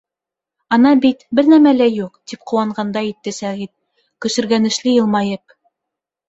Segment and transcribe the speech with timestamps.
[0.77, 3.73] —Ана бит, бер нәмә лә юҡ, тип ҡыуанғандай итте Сәғит,
[4.27, 5.57] көсөргәнешле йылмайып.